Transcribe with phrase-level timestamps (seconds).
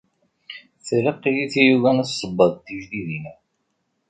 [0.85, 3.25] Tlaq-iyi tyuga n ṣebbaḍ tijdidin.